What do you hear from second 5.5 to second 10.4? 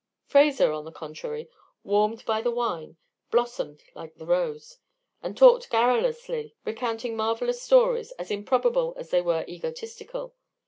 garrulously, recounting marvellous stories, as improbable as they were egotistical.